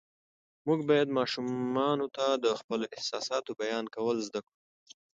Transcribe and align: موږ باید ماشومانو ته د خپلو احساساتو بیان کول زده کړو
موږ 0.67 0.79
باید 0.89 1.15
ماشومانو 1.19 2.07
ته 2.15 2.25
د 2.43 2.45
خپلو 2.59 2.85
احساساتو 2.95 3.51
بیان 3.61 3.85
کول 3.95 4.17
زده 4.27 4.39
کړو 4.45 4.53